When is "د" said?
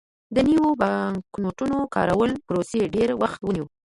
0.35-0.37